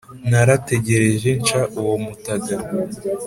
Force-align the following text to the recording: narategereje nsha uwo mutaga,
narategereje 0.29 1.29
nsha 1.39 1.61
uwo 1.79 1.93
mutaga, 2.03 2.55